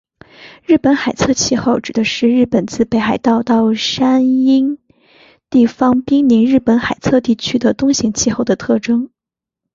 [0.65, 4.79] 日本海侧气候指的是日本自北海道到山阴
[5.51, 9.11] 地方滨临日本海侧地区的冬型气候的特征。